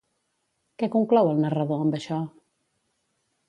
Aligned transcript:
Què 0.83 0.89
conclou 0.95 1.29
el 1.33 1.41
narrador 1.43 1.83
amb 1.85 2.01
això? 2.01 2.21